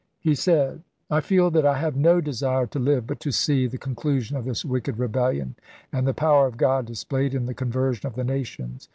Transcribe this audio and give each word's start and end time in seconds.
He 0.19 0.33
said: 0.33 0.81
I 1.11 1.19
feel 1.21 1.51
that 1.51 1.63
I 1.63 1.77
have 1.77 1.95
no 1.95 2.21
desire 2.21 2.65
to 2.65 2.79
live 2.79 3.05
but 3.05 3.19
to 3.19 3.31
see 3.31 3.67
the 3.67 3.77
con 3.77 3.93
clusion 3.93 4.35
of 4.35 4.45
this 4.45 4.65
wicked 4.65 4.97
rebellion 4.97 5.53
and 5.93 6.07
the 6.07 6.13
power 6.15 6.47
of 6.47 6.57
God 6.57 6.87
displayed 6.87 7.35
in 7.35 7.45
the 7.45 7.53
conversion 7.53 8.07
of 8.07 8.15
the 8.15 8.23
nations. 8.23 8.89